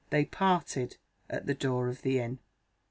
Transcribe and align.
They 0.09 0.25
parted 0.25 0.97
at 1.29 1.45
the 1.45 1.53
door 1.53 1.87
of 1.87 2.01
the 2.01 2.17
inn. 2.17 2.39